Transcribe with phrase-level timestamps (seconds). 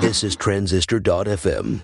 [0.00, 1.82] This is Transistor.fm.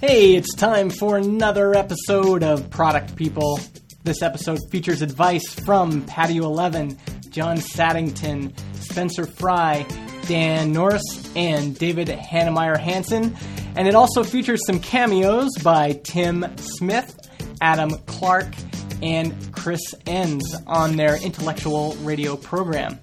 [0.00, 3.58] Hey, it's time for another episode of Product People.
[4.04, 6.96] This episode features advice from Patio 11,
[7.30, 9.84] John Saddington, Spencer Fry,
[10.28, 11.02] Dan Norris,
[11.34, 13.36] and David Heinemeier Hansson.
[13.76, 17.16] And it also features some cameos by Tim Smith,
[17.60, 18.54] Adam Clark,
[19.02, 23.00] and Chris Enns on their intellectual radio program.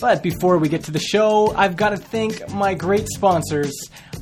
[0.00, 3.72] But before we get to the show, I've got to thank my great sponsors.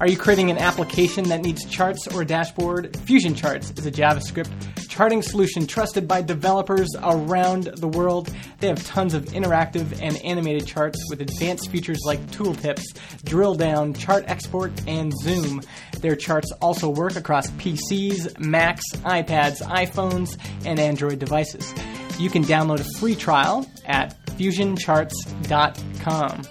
[0.01, 2.97] Are you creating an application that needs charts or a dashboard?
[2.99, 4.51] Fusion Charts is a JavaScript
[4.93, 8.31] charting solution trusted by developers around the world.
[8.61, 12.85] They have tons of interactive and animated charts with advanced features like tooltips,
[13.25, 15.63] drill down, chart export, and zoom.
[16.01, 21.73] Their charts also work across PCs, Macs, iPads, iPhones, and Android devices.
[22.19, 26.43] You can download a free trial at fusioncharts.com.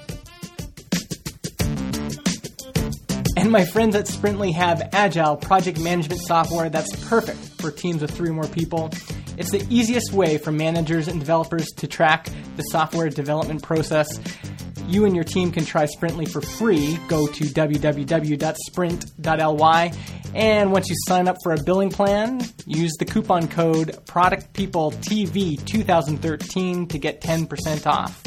[3.37, 8.09] And my friends at Sprintly have agile project management software that's perfect for teams of
[8.09, 8.89] three or more people.
[9.37, 14.19] It's the easiest way for managers and developers to track the software development process.
[14.87, 16.99] You and your team can try Sprintly for free.
[17.07, 19.91] Go to www.sprint.ly
[20.33, 26.97] and once you sign up for a billing plan, use the coupon code ProductPeopleTV2013 to
[26.97, 28.23] get 10% off.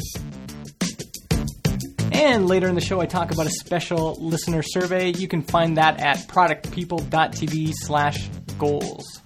[2.11, 5.13] And later in the show, I talk about a special listener survey.
[5.13, 9.24] You can find that at productpeople.tv slash goals.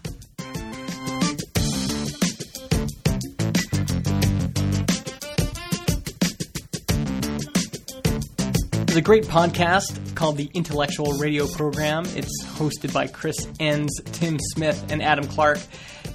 [8.89, 12.05] There's a great podcast called the Intellectual Radio Program.
[12.15, 15.59] It's hosted by Chris Enns, Tim Smith, and Adam Clark.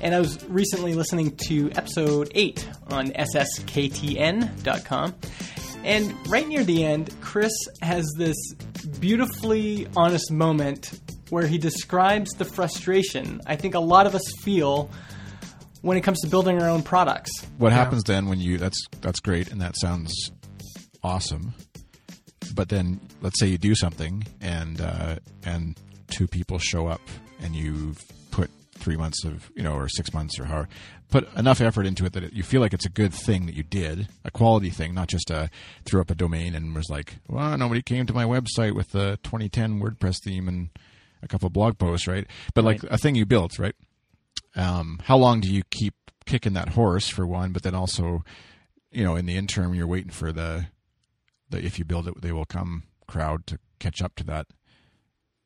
[0.00, 5.14] And I was recently listening to episode 8 on SSKTN.com.
[5.84, 8.34] And right near the end, Chris has this
[8.98, 14.90] beautifully honest moment where he describes the frustration I think a lot of us feel
[15.82, 17.30] when it comes to building our own products.
[17.56, 20.32] What happens then when you that's that's great and that sounds
[21.04, 21.54] awesome.
[22.54, 25.78] But then let's say you do something and uh, and
[26.08, 27.00] two people show up
[27.40, 28.00] and you've
[28.30, 30.68] put three months of you know or six months or however
[31.10, 33.54] put enough effort into it that it, you feel like it's a good thing that
[33.54, 35.46] you did a quality thing not just uh,
[35.84, 39.18] threw up a domain and was like well nobody came to my website with the
[39.22, 40.70] 2010 WordPress theme and
[41.22, 42.26] a couple blog posts right?
[42.52, 43.74] But like a thing you built right?
[44.56, 45.94] Um, how long do you keep
[46.26, 48.24] kicking that horse for one but then also
[48.90, 50.66] you know in the interim you're waiting for the
[51.54, 54.46] the if you build it they will come crowd to catch up to that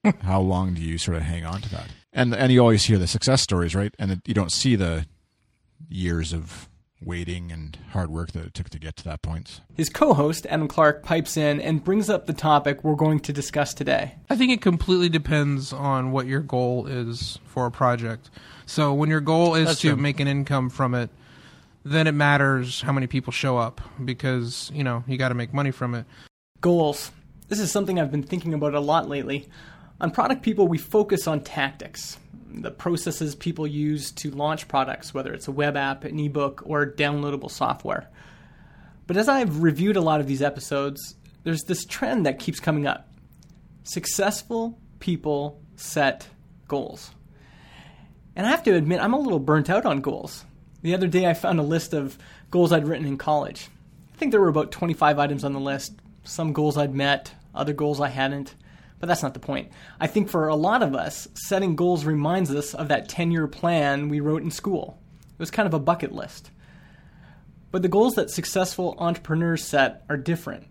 [0.22, 2.98] how long do you sort of hang on to that and and you always hear
[2.98, 5.06] the success stories right and it, you don't see the
[5.88, 6.68] years of
[7.00, 10.46] waiting and hard work that it took to get to that point His co host,
[10.46, 14.16] Adam Clark, pipes in and brings up the topic we're going to discuss today.
[14.28, 18.30] I think it completely depends on what your goal is for a project.
[18.66, 19.96] So when your goal is That's to true.
[19.96, 21.10] make an income from it,
[21.90, 25.52] then it matters how many people show up because, you know, you got to make
[25.52, 26.06] money from it.
[26.60, 27.10] Goals.
[27.48, 29.48] This is something I've been thinking about a lot lately.
[30.00, 32.18] On Product People, we focus on tactics,
[32.50, 36.86] the processes people use to launch products, whether it's a web app, an ebook, or
[36.86, 38.08] downloadable software.
[39.06, 42.86] But as I've reviewed a lot of these episodes, there's this trend that keeps coming
[42.86, 43.08] up.
[43.84, 46.28] Successful people set
[46.66, 47.10] goals.
[48.36, 50.44] And I have to admit, I'm a little burnt out on goals.
[50.82, 52.18] The other day, I found a list of
[52.50, 53.68] goals I'd written in college.
[54.14, 55.94] I think there were about 25 items on the list.
[56.24, 58.54] Some goals I'd met, other goals I hadn't.
[59.00, 59.70] But that's not the point.
[60.00, 63.46] I think for a lot of us, setting goals reminds us of that 10 year
[63.46, 64.98] plan we wrote in school.
[65.32, 66.50] It was kind of a bucket list.
[67.70, 70.66] But the goals that successful entrepreneurs set are different.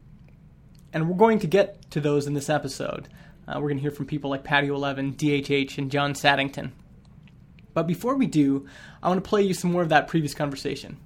[0.92, 3.08] And we're going to get to those in this episode.
[3.48, 6.74] Uh, we're going to hear from people like Patio 11, DHH, and John Saddington.
[7.78, 8.66] But before we do,
[9.04, 10.98] I want to play you some more of that previous conversation.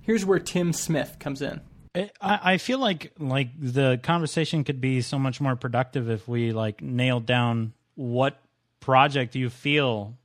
[0.00, 1.60] Here's where Tim Smith comes in.
[1.94, 6.50] I, I feel like like the conversation could be so much more productive if we
[6.50, 8.40] like nailed down what
[8.80, 10.18] project you feel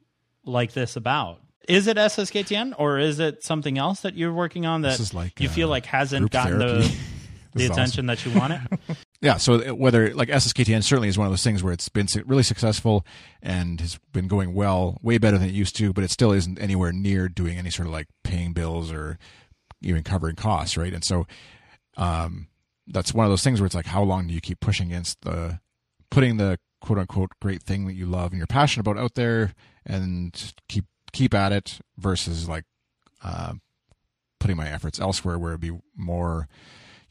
[0.44, 1.40] like this about.
[1.70, 5.50] Is it SSKTN or is it something else that you're working on that like, you
[5.50, 6.88] feel uh, like hasn't gotten therapy.
[7.54, 8.98] the the is attention that you want it?
[9.22, 12.44] Yeah, so whether like SSKTN certainly is one of those things where it's been really
[12.44, 13.06] successful
[13.42, 16.60] and has been going well, way better than it used to, but it still isn't
[16.60, 19.18] anywhere near doing any sort of like paying bills or
[19.82, 20.94] even covering costs, right?
[20.94, 21.26] And so
[21.98, 22.48] um,
[22.88, 25.22] that's one of those things where it's like, how long do you keep pushing against
[25.22, 25.60] the
[26.12, 29.54] putting the quote unquote great thing that you love and you're passionate about out there
[29.86, 32.66] and keep keep at it versus like
[33.24, 33.54] uh,
[34.40, 36.48] putting my efforts elsewhere where it'd be more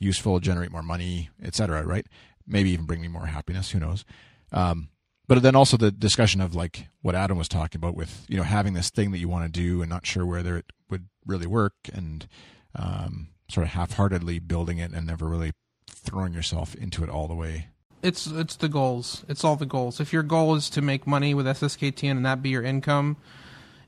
[0.05, 1.85] useful, generate more money, etc.
[1.85, 2.07] Right?
[2.47, 3.71] Maybe even bring me more happiness.
[3.71, 4.05] Who knows?
[4.53, 4.89] Um,
[5.27, 8.43] but then also the discussion of like what Adam was talking about with you know
[8.43, 11.47] having this thing that you want to do and not sure whether it would really
[11.47, 12.29] work and
[12.75, 15.53] um, sort of half-heartedly building it and never really
[15.89, 17.69] throwing yourself into it all the way.
[18.03, 19.25] It's it's the goals.
[19.29, 19.99] It's all the goals.
[19.99, 23.17] If your goal is to make money with SSKTN and that be your income,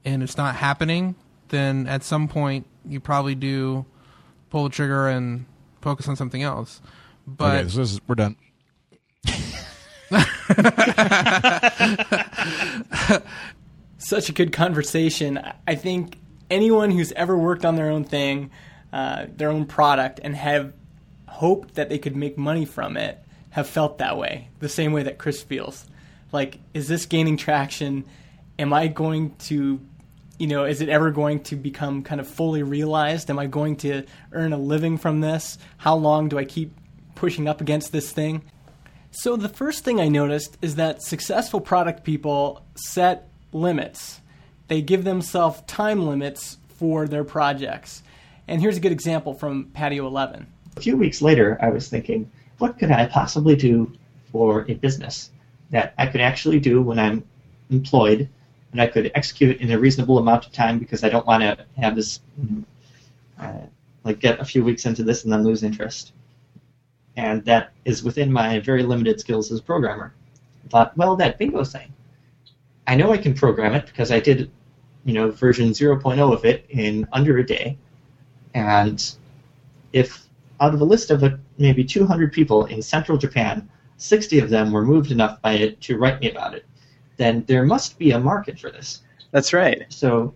[0.05, 1.17] and it's not happening,
[1.49, 3.85] then at some point you probably do
[4.49, 5.45] pull the trigger and
[5.81, 6.81] focus on something else.
[7.27, 8.37] But okay, so this is, we're done.
[13.99, 15.41] Such a good conversation.
[15.67, 16.19] I think
[16.51, 18.51] anyone who's ever worked on their own thing,
[18.93, 20.73] uh, their own product, and have
[21.27, 23.19] hoped that they could make money from it
[23.51, 25.87] have felt that way, the same way that Chris feels.
[26.31, 28.05] Like, is this gaining traction?
[28.59, 29.81] Am I going to,
[30.39, 33.31] you know, is it ever going to become kind of fully realized?
[33.31, 35.59] Am I going to earn a living from this?
[35.79, 36.77] How long do I keep
[37.15, 38.43] pushing up against this thing?
[39.11, 44.21] So, the first thing I noticed is that successful product people set limits.
[44.69, 48.03] They give themselves time limits for their projects.
[48.47, 50.47] And here's a good example from Patio 11.
[50.77, 53.93] A few weeks later, I was thinking, what could I possibly do
[54.31, 55.31] for a business
[55.71, 57.25] that I could actually do when I'm
[57.71, 58.29] employed
[58.73, 61.65] and I could execute in a reasonable amount of time because I don't want to
[61.79, 62.21] have this,
[63.39, 63.53] uh,
[64.05, 66.13] like, get a few weeks into this and then lose interest.
[67.17, 70.13] And that is within my very limited skills as a programmer.
[70.65, 71.93] I thought, well, that bingo thing,
[72.87, 74.51] I know I can program it because I did,
[75.05, 77.79] you know, version 0.0 of it in under a day,
[78.55, 79.03] and
[79.93, 80.27] if
[80.61, 83.69] out of a list of uh, maybe 200 people in central Japan,
[83.99, 86.65] 60 of them were moved enough by it to write me about it,
[87.17, 89.03] then there must be a market for this.
[89.31, 89.85] That's right.
[89.89, 90.35] So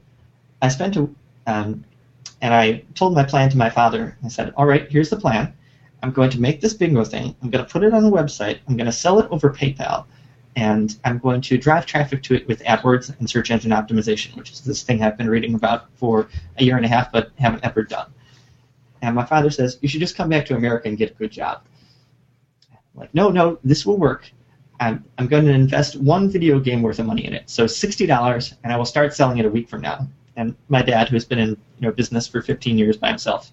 [0.62, 1.09] I spent a,
[1.47, 1.85] um,
[2.43, 4.17] and I told my plan to my father.
[4.25, 5.55] I said, all right, here's the plan
[6.03, 7.37] I'm going to make this bingo thing.
[7.43, 8.61] I'm going to put it on a website.
[8.69, 10.06] I'm going to sell it over PayPal.
[10.56, 14.50] And I'm going to drive traffic to it with AdWords and search engine optimization, which
[14.50, 16.29] is this thing I've been reading about for
[16.59, 18.12] a year and a half but haven't ever done.
[19.03, 21.31] And my father says, You should just come back to America and get a good
[21.31, 21.62] job.
[22.73, 24.31] I'm like, no, no, this will work.
[24.81, 27.49] I'm, I'm going to invest one video game worth of money in it.
[27.50, 30.09] So $60, and I will start selling it a week from now.
[30.37, 33.53] And my dad, who has been in you know, business for 15 years by himself,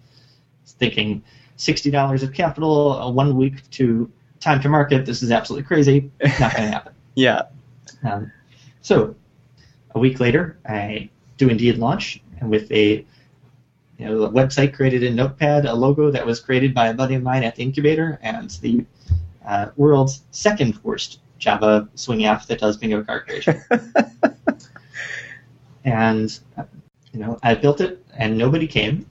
[0.65, 1.21] is thinking,
[1.57, 4.09] sixty dollars of capital, uh, one week to
[4.39, 5.05] time to market.
[5.05, 6.11] This is absolutely crazy.
[6.23, 6.93] Not going to happen.
[7.15, 7.41] yeah.
[8.03, 8.31] Um,
[8.81, 9.15] so
[9.95, 13.05] a week later, I do indeed launch and with a
[13.97, 17.15] you know, a website created in Notepad, a logo that was created by a buddy
[17.15, 18.85] of mine at the incubator, and the
[19.47, 23.61] uh, world's second worst Java Swing app that does bingo card creation.
[25.85, 26.63] and uh,
[27.13, 29.05] you know, I built it, and nobody came.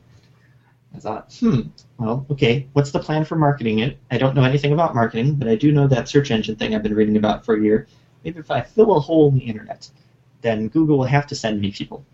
[0.94, 1.62] I thought, hmm,
[1.99, 3.99] well, okay, what's the plan for marketing it?
[4.11, 6.82] I don't know anything about marketing, but I do know that search engine thing I've
[6.82, 7.87] been reading about for a year.
[8.25, 9.89] Maybe if I fill a hole in the internet,
[10.41, 12.05] then Google will have to send me people.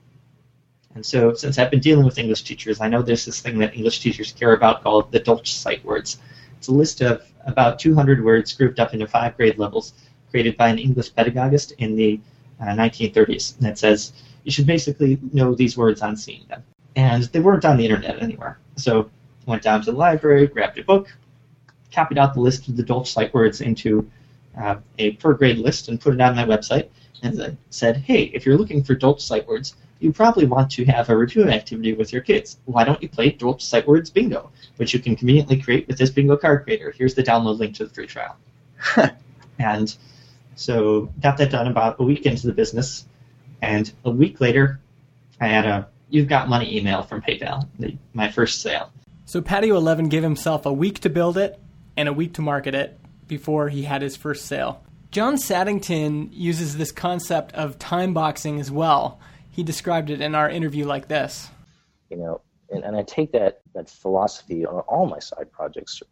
[0.94, 3.74] And so, since I've been dealing with English teachers, I know there's this thing that
[3.74, 6.18] English teachers care about called the Dolch sight words.
[6.62, 9.94] It's a list of about 200 words grouped up into five grade levels,
[10.30, 12.20] created by an English pedagogist in the
[12.60, 13.58] uh, 1930s.
[13.58, 14.12] And it says
[14.44, 16.62] you should basically know these words on seeing them.
[16.94, 18.60] And they weren't on the internet anywhere.
[18.76, 19.10] So
[19.44, 21.12] I went down to the library, grabbed a book,
[21.90, 24.08] copied out the list of the Dolch sight words into
[24.56, 26.90] uh, a per grade list, and put it on my website.
[27.24, 31.08] And said, hey, if you're looking for Dolch sight words, you probably want to have
[31.08, 32.58] a review activity with your kids.
[32.64, 36.10] Why don't you play Dolch sight words bingo, which you can conveniently create with this
[36.10, 36.90] bingo card creator?
[36.90, 38.36] Here's the download link to the free trial.
[39.58, 39.94] and
[40.56, 43.06] so got that done about a week into the business,
[43.62, 44.80] and a week later,
[45.40, 48.92] I had a you've got money email from PayPal, the, my first sale.
[49.24, 51.58] So Patio 11 gave himself a week to build it
[51.96, 54.82] and a week to market it before he had his first sale.
[55.10, 59.20] John Saddington uses this concept of time boxing as well.
[59.52, 61.50] He described it in our interview like this.
[62.10, 62.40] You know,
[62.70, 66.02] and, and I take that, that philosophy on all my side projects.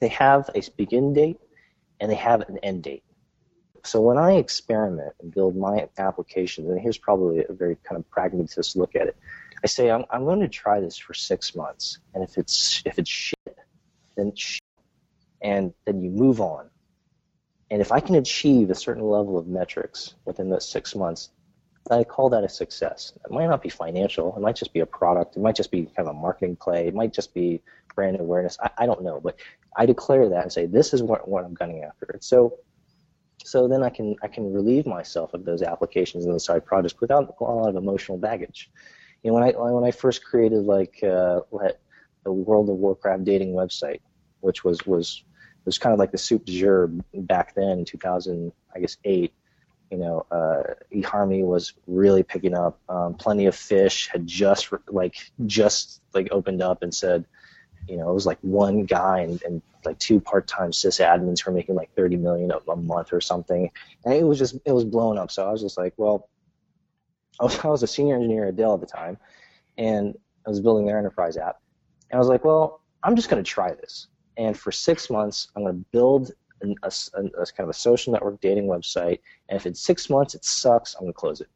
[0.00, 1.38] They have a begin date
[2.00, 3.04] and they have an end date.
[3.84, 8.08] So when I experiment and build my applications, and here's probably a very kind of
[8.10, 9.16] pragmatist look at it,
[9.62, 12.98] I say I'm, I'm going to try this for six months, and if it's if
[12.98, 13.56] it's shit,
[14.16, 14.62] then it's shit.
[15.40, 16.68] and then you move on.
[17.70, 21.30] And if I can achieve a certain level of metrics within those six months,
[21.90, 23.12] I call that a success.
[23.24, 24.34] It might not be financial.
[24.36, 25.36] It might just be a product.
[25.36, 26.86] It might just be kind of a marketing play.
[26.86, 27.60] It might just be
[27.94, 28.58] brand awareness.
[28.62, 29.36] I, I don't know, but
[29.76, 32.18] I declare that and say this is what, what I'm gunning after.
[32.20, 32.58] So
[33.44, 37.00] So then I can I can relieve myself of those applications and those side projects
[37.00, 38.70] without a lot of emotional baggage.
[39.22, 41.40] You know, when I when I first created like uh,
[42.24, 44.00] the World of Warcraft dating website,
[44.40, 45.24] which was was
[45.64, 49.32] was kind of like the soup de jour back then in 2000, I guess eight.
[49.92, 52.80] You know, uh, eHarmony was really picking up.
[52.88, 57.26] Um, Plenty of Fish had just like just like opened up and said,
[57.86, 61.54] you know, it was like one guy and, and like two part-time sysadmins who were
[61.54, 63.70] making like 30 million a, a month or something,
[64.06, 65.30] and it was just it was blown up.
[65.30, 66.30] So I was just like, well,
[67.40, 69.18] I was, I was a senior engineer at Dell at the time,
[69.76, 71.60] and I was building their enterprise app,
[72.10, 74.06] and I was like, well, I'm just going to try this,
[74.38, 76.30] and for six months, I'm going to build
[76.62, 80.08] an, a, a, a kind of a social network dating website, and if in six
[80.08, 81.48] months it sucks, I'm going to close it.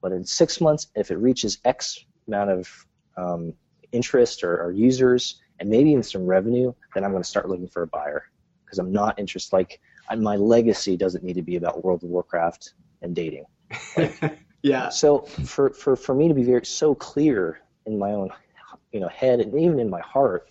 [0.00, 3.52] But in six months, if it reaches X amount of um,
[3.92, 7.68] interest or, or users and maybe even some revenue, then I'm going to start looking
[7.68, 8.24] for a buyer
[8.64, 9.54] because I'm not interested.
[9.54, 9.80] Like
[10.16, 13.44] my legacy doesn't need to be about World of Warcraft and dating.
[13.96, 14.88] Like, yeah.
[14.88, 18.30] So for, for, for me to be very so clear in my own
[18.92, 20.48] you know head and even in my heart,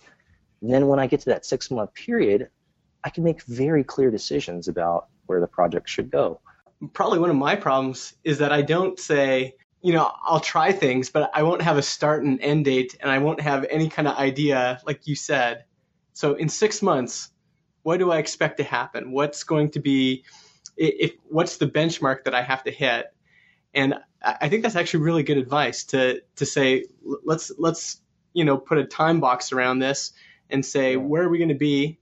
[0.62, 2.48] then when I get to that six month period,
[3.04, 6.40] I can make very clear decisions about where the project should go.
[6.92, 11.10] Probably one of my problems is that I don't say, you know, I'll try things,
[11.10, 14.08] but I won't have a start and end date, and I won't have any kind
[14.08, 15.64] of idea, like you said.
[16.12, 17.30] So in six months,
[17.82, 19.12] what do I expect to happen?
[19.12, 20.24] What's going to be,
[20.76, 23.06] if what's the benchmark that I have to hit?
[23.72, 26.84] And I think that's actually really good advice to to say
[27.24, 28.00] let's let's
[28.32, 30.12] you know put a time box around this
[30.50, 31.98] and say where are we going to be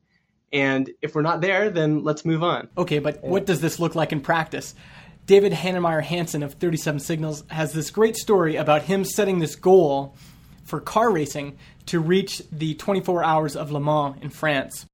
[0.52, 3.94] and if we're not there then let's move on okay but what does this look
[3.94, 4.74] like in practice
[5.28, 10.16] David Heinemeier Hansson of 37 Signals has this great story about him setting this goal
[10.64, 14.86] for car racing to reach the 24 hours of Le Mans in France.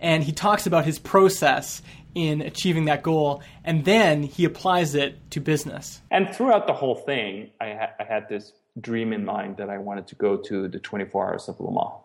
[0.00, 1.82] And he talks about his process
[2.16, 6.00] in achieving that goal, and then he applies it to business.
[6.10, 9.78] And throughout the whole thing, I, ha- I had this dream in mind that I
[9.78, 12.02] wanted to go to the 24 hours of Le Mans.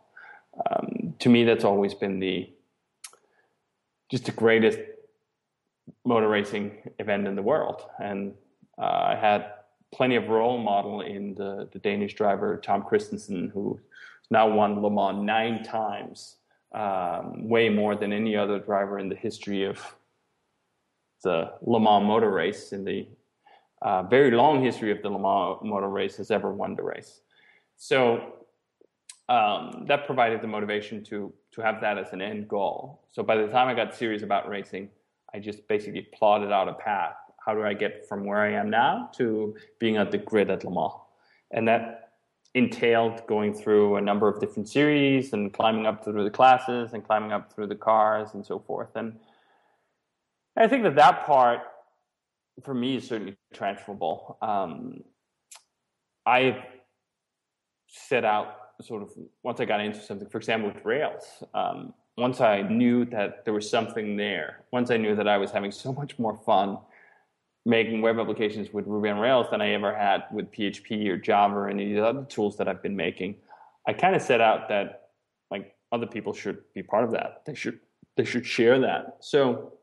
[0.70, 2.48] Um, to me, that's always been the
[4.12, 4.78] just the greatest
[6.04, 7.84] motor racing event in the world.
[8.00, 8.34] And
[8.78, 9.54] uh, I had
[9.94, 13.80] plenty of role model in the, the Danish driver Tom Kristensen, who
[14.30, 16.36] now won Le Mans nine times,
[16.74, 19.80] um, way more than any other driver in the history of
[21.24, 23.08] the Le Mans motor race in the
[23.82, 27.22] uh, very long history of the Le Mans motor race has ever won the race.
[27.78, 28.34] So
[29.30, 33.02] um, that provided the motivation to to have that as an end goal.
[33.12, 34.90] So by the time I got serious about racing,
[35.34, 37.16] I just basically plotted out a path.
[37.46, 40.64] How do I get from where I am now to being at the grid at
[40.64, 40.94] Le Mans?
[41.52, 42.12] And that
[42.54, 47.04] entailed going through a number of different series and climbing up through the classes and
[47.04, 48.90] climbing up through the cars and so forth.
[48.96, 49.18] And
[50.58, 51.62] I think that that part,
[52.64, 54.38] for me, is certainly transferable.
[54.42, 55.04] Um,
[56.26, 56.66] I
[57.88, 59.12] set out sort of
[59.44, 61.44] once I got into something, for example, with Rails.
[61.54, 65.52] Um, once I knew that there was something there, once I knew that I was
[65.52, 66.78] having so much more fun
[67.66, 71.56] making web applications with Ruby on Rails than I ever had with PHP or Java
[71.56, 73.36] or any of the other tools that I've been making,
[73.88, 75.10] I kind of set out that
[75.52, 77.44] like other people should be part of that.
[77.46, 77.80] They should
[78.18, 79.18] they should share that.
[79.22, 79.74] So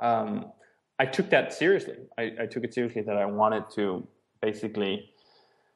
[0.00, 0.52] um,
[0.98, 1.96] I took that seriously.
[2.16, 4.06] I, I took it seriously that I wanted to
[4.40, 5.10] basically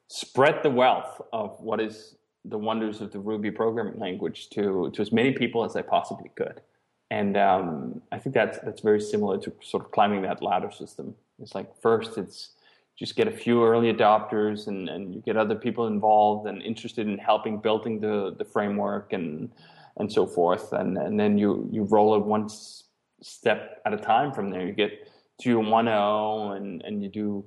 [0.09, 2.17] spread the wealth of what is
[2.49, 6.31] the wonders of the Ruby programming language to to as many people as I possibly
[6.37, 6.61] could.
[7.11, 11.15] And um, I think that's that's very similar to sort of climbing that ladder system.
[11.41, 12.51] It's like first it's
[12.99, 17.07] just get a few early adopters and, and you get other people involved and interested
[17.07, 19.51] in helping building the, the framework and
[19.99, 20.73] and so forth.
[20.73, 22.49] And and then you you roll it one
[23.23, 24.67] step at a time from there.
[24.67, 25.09] You get
[25.43, 27.45] to 1.0 and, and you do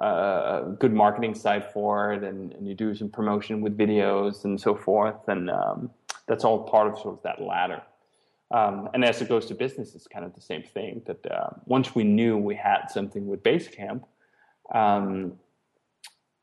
[0.00, 4.58] a good marketing site for it and, and, you do some promotion with videos and
[4.58, 5.28] so forth.
[5.28, 5.90] And um,
[6.26, 7.82] that's all part of sort of that ladder.
[8.50, 11.50] Um, and as it goes to business, it's kind of the same thing that uh,
[11.66, 14.02] once we knew we had something with Basecamp,
[14.74, 15.34] um,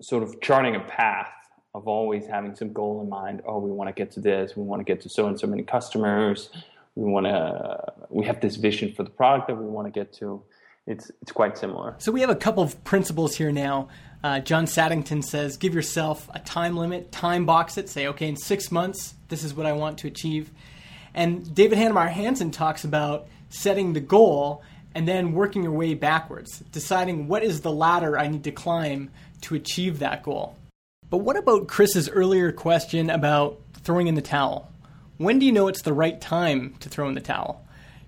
[0.01, 1.31] sort of charting a path
[1.73, 3.41] of always having some goal in mind.
[3.45, 4.55] Oh, we want to get to this.
[4.55, 6.49] We want to get to so and so many customers.
[6.95, 7.93] We want to.
[8.09, 10.41] We have this vision for the product that we want to get to
[10.87, 11.95] it's it's quite similar.
[11.99, 13.89] So we have a couple of principles here now.
[14.23, 17.87] Uh, John Saddington says, give yourself a time limit, time box it.
[17.87, 20.49] Say, okay, in six months, this is what I want to achieve.
[21.13, 24.63] And David Heinemeier Hansson talks about setting the goal
[24.95, 29.11] and then working your way backwards, deciding what is the ladder I need to climb
[29.41, 30.55] to achieve that goal.
[31.09, 34.71] But what about Chris's earlier question about throwing in the towel?
[35.17, 37.63] When do you know it's the right time to throw in the towel?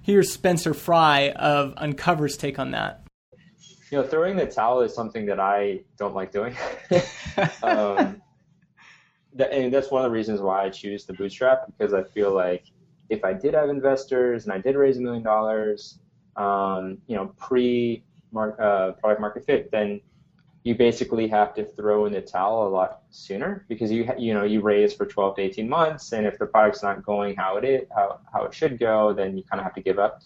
[0.10, 3.04] Here's Spencer Fry of Uncover's take on that.
[3.92, 6.58] You know, throwing the towel is something that I don't like doing.
[7.62, 8.20] um,
[9.36, 12.34] that, and that's one of the reasons why I choose the bootstrap because I feel
[12.34, 12.63] like
[13.12, 16.00] if I did have investors and I did raise a million dollars,
[16.38, 18.04] um, you know, pre
[18.36, 20.01] uh, product market fit, then
[20.63, 24.44] you basically have to throw in the towel a lot sooner because you you know
[24.44, 27.63] you raise for 12 to 18 months, and if the product's not going how it
[27.63, 30.22] is how how it should go, then you kind of have to give up.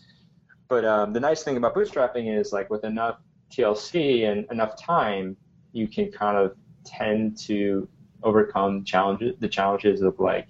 [0.68, 3.20] But um, the nice thing about bootstrapping is like with enough
[3.52, 5.38] TLC and enough time,
[5.72, 7.88] you can kind of tend to
[8.24, 10.48] overcome challenges the challenges of like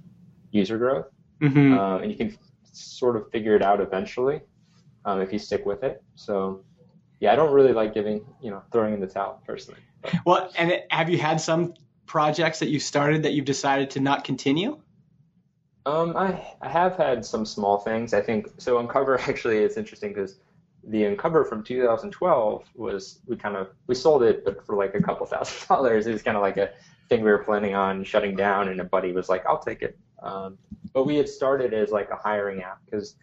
[0.52, 1.08] user growth,
[1.42, 1.78] mm-hmm.
[1.78, 2.38] uh, and you can
[2.72, 4.42] sort of figure it out eventually
[5.06, 6.02] um, if you stick with it.
[6.16, 6.64] So
[7.24, 9.80] yeah, I don't really like giving, you know, throwing in the towel personally.
[10.02, 10.14] But.
[10.26, 11.74] Well, and it, have you had some
[12.06, 14.78] projects that you started that you've decided to not continue?
[15.86, 18.14] Um, I I have had some small things.
[18.14, 18.78] I think so.
[18.78, 20.36] Uncover actually, it's interesting because
[20.84, 25.02] the Uncover from 2012 was we kind of we sold it, but for like a
[25.02, 26.08] couple thousand dollars.
[26.08, 26.72] It was kind of like a
[27.08, 29.98] thing we were planning on shutting down, and a buddy was like, "I'll take it."
[30.22, 30.58] Um,
[30.92, 33.16] but we had started as like a hiring app because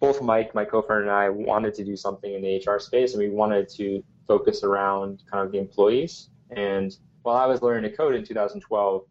[0.00, 3.22] both Mike, my co-founder, and I wanted to do something in the HR space, and
[3.22, 6.30] we wanted to focus around kind of the employees.
[6.50, 9.04] And while I was learning to code in 2012,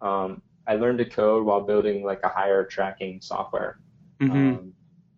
[0.00, 3.78] um, I learned to code while building like a hire tracking software.
[4.20, 4.32] Mm-hmm.
[4.32, 4.72] Um,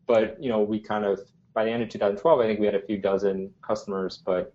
[0.06, 1.20] but you know, we kind of
[1.54, 4.20] by the end of 2012, I think we had a few dozen customers.
[4.24, 4.52] But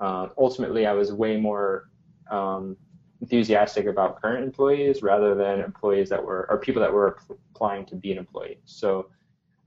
[0.00, 1.90] uh, ultimately, I was way more
[2.30, 2.76] um,
[3.20, 7.18] enthusiastic about current employees rather than employees that were or people that were
[7.54, 8.60] applying to be an employee.
[8.64, 9.08] So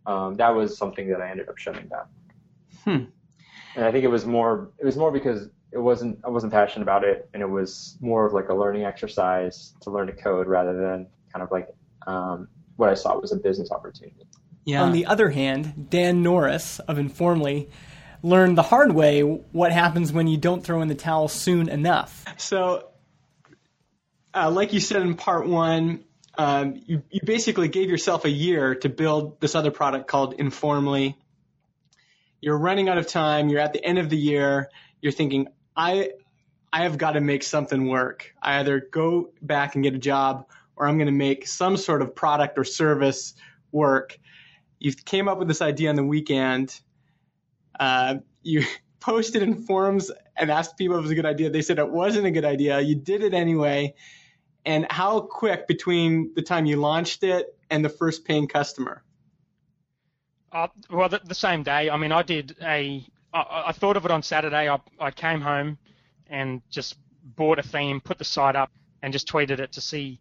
[0.09, 2.05] um, that was something that I ended up shutting down.
[2.83, 3.11] Hmm.
[3.75, 6.81] And I think it was more it was more because it wasn't I wasn't passionate
[6.81, 10.47] about it, and it was more of like a learning exercise to learn to code
[10.47, 11.69] rather than kind of like
[12.07, 14.25] um, what I saw was a business opportunity.
[14.65, 14.81] Yeah.
[14.81, 17.69] On the other hand, Dan Norris of Informly
[18.23, 22.25] learned the hard way what happens when you don't throw in the towel soon enough.
[22.37, 22.89] So,
[24.33, 26.03] uh, like you said in part one,
[26.39, 31.17] um, you, you basically gave yourself a year to build this other product called Informly.
[32.39, 33.49] You're running out of time.
[33.49, 34.69] You're at the end of the year.
[35.01, 36.11] You're thinking, I,
[36.71, 38.33] I have got to make something work.
[38.41, 40.45] I either go back and get a job
[40.77, 43.33] or I'm going to make some sort of product or service
[43.73, 44.17] work.
[44.79, 46.79] You came up with this idea on the weekend.
[47.77, 48.63] Uh, you
[49.01, 51.49] posted in forums and asked people if it was a good idea.
[51.49, 52.79] They said it wasn't a good idea.
[52.79, 53.93] You did it anyway
[54.65, 59.03] and how quick between the time you launched it and the first paying customer?
[60.51, 61.89] Uh, well, the, the, same day.
[61.89, 63.05] I mean, I did a.
[63.33, 64.67] I, I thought of it on Saturday.
[64.67, 65.77] I, I came home
[66.27, 66.97] and just
[67.35, 68.71] bought a theme, put the site up,
[69.03, 70.19] and just tweeted it to see.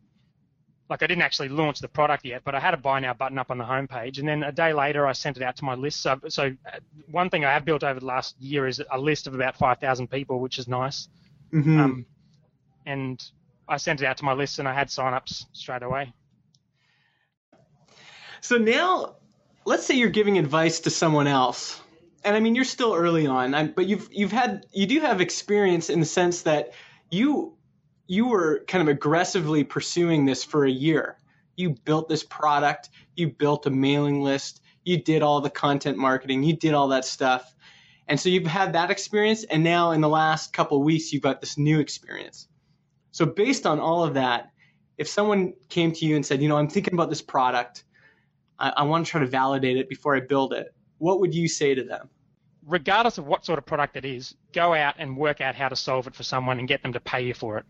[0.90, 3.38] Like I didn't actually launch the product yet, but I had a buy now button
[3.38, 5.74] up on the homepage, and then a day later I sent it out to my
[5.74, 6.00] list.
[6.00, 6.78] So, so uh,
[7.10, 9.78] one thing I have built over the last year is a list of about five
[9.78, 11.08] thousand people, which is nice.
[11.52, 11.80] Mm-hmm.
[11.80, 12.06] Um,
[12.86, 13.22] and
[13.68, 16.12] I sent it out to my list and I had signups straight away.
[18.40, 19.16] So now,
[19.64, 21.80] let's say you're giving advice to someone else,
[22.24, 25.90] and I mean you're still early on, but you've you've had you do have experience
[25.90, 26.72] in the sense that
[27.10, 27.56] you
[28.06, 31.18] you were kind of aggressively pursuing this for a year.
[31.56, 36.42] You built this product, you built a mailing list, you did all the content marketing,
[36.42, 37.54] you did all that stuff.
[38.06, 41.40] And so you've had that experience, and now in the last couple weeks, you've got
[41.40, 42.48] this new experience.
[43.10, 44.50] So based on all of that,
[44.96, 47.84] if someone came to you and said, you know, I'm thinking about this product,
[48.58, 51.48] I, I want to try to validate it before I build it, what would you
[51.48, 52.08] say to them?
[52.66, 55.76] Regardless of what sort of product it is, go out and work out how to
[55.76, 57.64] solve it for someone and get them to pay you for it.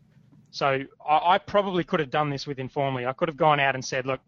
[0.51, 3.07] So I, I probably could have done this with Informly.
[3.07, 4.21] I could have gone out and said, look,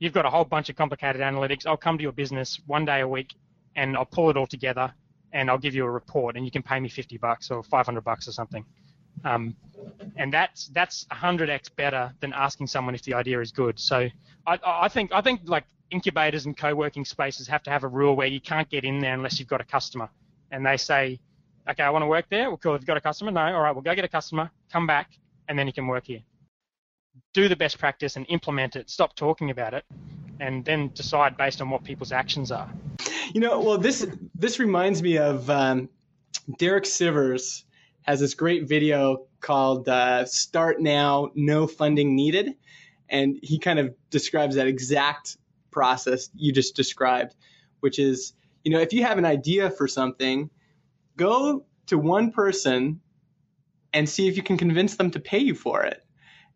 [0.00, 1.66] you've got a whole bunch of complicated analytics.
[1.66, 3.34] I'll come to your business one day a week
[3.76, 4.92] and I'll pull it all together
[5.32, 8.02] and I'll give you a report and you can pay me 50 bucks or 500
[8.02, 8.64] bucks or something.
[9.24, 9.56] Um,
[10.16, 13.78] and that's that's 100x better than asking someone if the idea is good.
[13.78, 14.08] So
[14.46, 18.14] I, I think I think like incubators and co-working spaces have to have a rule
[18.14, 20.08] where you can't get in there unless you've got a customer.
[20.50, 21.18] And they say,
[21.68, 22.48] okay, I want to work there.
[22.48, 22.72] Well, cool.
[22.72, 23.30] Have you got a customer?
[23.30, 23.40] No.
[23.40, 24.50] All right, we'll go get a customer.
[24.72, 25.10] Come back,
[25.48, 26.20] and then you can work here.
[27.34, 28.90] Do the best practice and implement it.
[28.90, 29.84] Stop talking about it,
[30.40, 32.70] and then decide based on what people's actions are.
[33.32, 35.88] You know, well, this this reminds me of um,
[36.58, 37.64] Derek Sivers
[38.08, 42.54] has this great video called uh, Start Now, No Funding Needed.
[43.10, 45.36] And he kind of describes that exact
[45.70, 47.34] process you just described,
[47.80, 48.32] which is,
[48.64, 50.48] you know, if you have an idea for something,
[51.18, 52.98] go to one person
[53.92, 56.02] and see if you can convince them to pay you for it.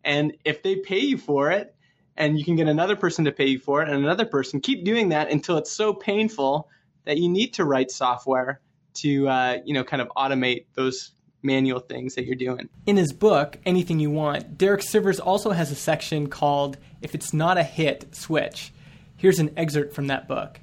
[0.05, 1.75] And if they pay you for it,
[2.17, 4.61] and you can get another person to pay you for it and another person.
[4.61, 6.69] Keep doing that until it's so painful
[7.05, 8.61] that you need to write software
[8.95, 12.69] to uh, you know kind of automate those manual things that you're doing.
[12.87, 17.33] In his book, Anything You Want, Derek Sivers also has a section called If It's
[17.33, 18.73] Not a Hit, Switch.
[19.17, 20.61] Here's an excerpt from that book.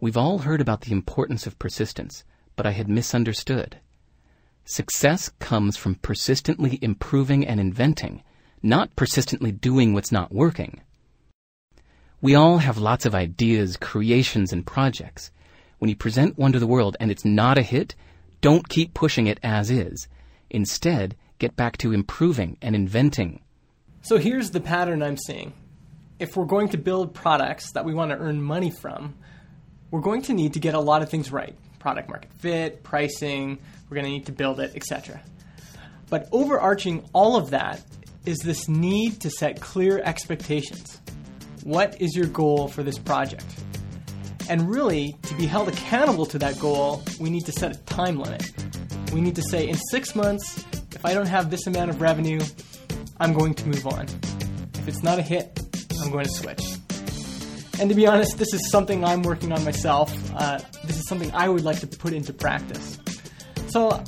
[0.00, 2.24] We've all heard about the importance of persistence,
[2.56, 3.78] but I had misunderstood.
[4.64, 8.22] Success comes from persistently improving and inventing,
[8.62, 10.80] not persistently doing what's not working.
[12.20, 15.30] We all have lots of ideas, creations, and projects.
[15.78, 17.94] When you present one to the world and it's not a hit,
[18.44, 20.06] don't keep pushing it as is.
[20.50, 23.40] Instead, get back to improving and inventing.
[24.02, 25.54] So here's the pattern I'm seeing.
[26.18, 29.14] If we're going to build products that we want to earn money from,
[29.90, 33.58] we're going to need to get a lot of things right product market fit, pricing,
[33.88, 35.22] we're going to need to build it, etc.
[36.10, 37.82] But overarching all of that
[38.26, 41.00] is this need to set clear expectations.
[41.62, 43.46] What is your goal for this project?
[44.48, 48.18] And really, to be held accountable to that goal, we need to set a time
[48.18, 48.52] limit.
[49.12, 52.40] We need to say, in six months, if I don't have this amount of revenue,
[53.20, 54.06] I'm going to move on.
[54.74, 55.58] If it's not a hit,
[56.02, 56.62] I'm going to switch.
[57.80, 60.12] And to be honest, this is something I'm working on myself.
[60.34, 62.98] Uh, this is something I would like to put into practice.
[63.68, 64.02] So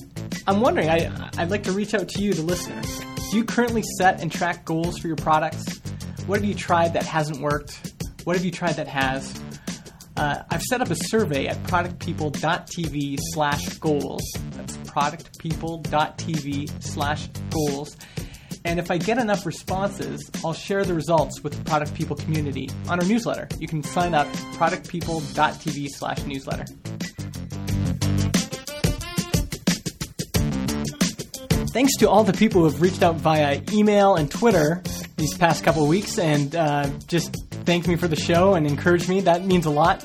[0.47, 2.81] I'm wondering, I, I'd like to reach out to you, the listener.
[3.31, 5.81] Do you currently set and track goals for your products?
[6.27, 7.93] What have you tried that hasn't worked?
[8.25, 9.41] What have you tried that has?
[10.17, 14.23] Uh, I've set up a survey at productpeople.tv slash goals.
[14.53, 17.97] That's productpeople.tv slash goals.
[18.65, 22.69] And if I get enough responses, I'll share the results with the Product People community
[22.89, 23.49] on our newsletter.
[23.61, 24.27] You can sign up
[24.59, 26.65] productpeople.tv slash newsletter.
[31.73, 34.83] Thanks to all the people who have reached out via email and Twitter
[35.17, 39.21] these past couple weeks and uh, just thanked me for the show and encouraged me.
[39.21, 40.05] That means a lot.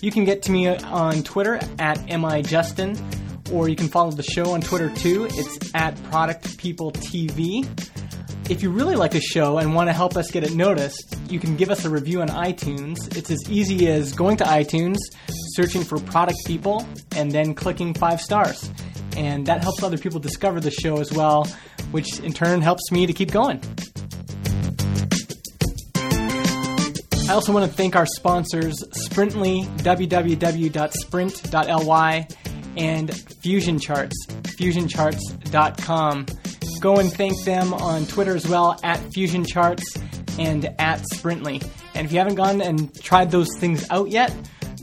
[0.00, 4.52] You can get to me on Twitter at MIJustin, or you can follow the show
[4.52, 5.26] on Twitter too.
[5.30, 7.68] It's at Product People TV.
[8.48, 11.38] If you really like the show and want to help us get it noticed, you
[11.38, 13.16] can give us a review on iTunes.
[13.16, 14.96] It's as easy as going to iTunes,
[15.54, 18.70] searching for Product People, and then clicking five stars
[19.16, 21.46] and that helps other people discover the show as well,
[21.90, 23.60] which in turn helps me to keep going.
[27.30, 32.28] I also want to thank our sponsors, Sprintly, www.sprint.ly,
[32.76, 36.26] and Fusion Charts, fusioncharts.com.
[36.80, 39.96] Go and thank them on Twitter as well, at Fusion Charts
[40.40, 41.62] and at Sprintly.
[41.94, 44.34] And if you haven't gone and tried those things out yet,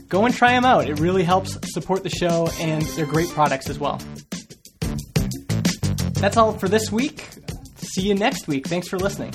[0.08, 0.88] go and try them out.
[0.88, 4.00] It really helps support the show, and they're great products as well.
[6.14, 7.28] That's all for this week.
[7.76, 8.68] See you next week.
[8.68, 9.34] Thanks for listening.